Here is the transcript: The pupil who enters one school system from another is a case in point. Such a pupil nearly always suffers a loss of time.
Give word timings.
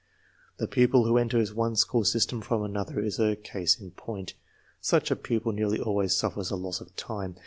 The 0.57 0.67
pupil 0.67 1.05
who 1.05 1.19
enters 1.19 1.53
one 1.53 1.75
school 1.75 2.03
system 2.05 2.41
from 2.41 2.63
another 2.63 2.99
is 2.99 3.19
a 3.19 3.35
case 3.35 3.79
in 3.79 3.91
point. 3.91 4.33
Such 4.79 5.11
a 5.11 5.15
pupil 5.15 5.51
nearly 5.51 5.79
always 5.79 6.15
suffers 6.15 6.49
a 6.49 6.55
loss 6.55 6.81
of 6.81 6.95
time. 6.95 7.35